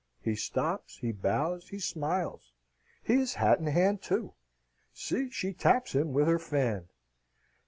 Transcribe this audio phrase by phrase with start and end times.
[0.19, 2.53] He stops, he bows, he smiles;
[3.03, 4.33] he is hat in hand, too.
[4.95, 6.87] See, she taps him with her fan.